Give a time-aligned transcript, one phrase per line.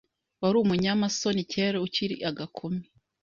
[0.41, 2.81] Wari umunyamasoni kera ukiri agakumi.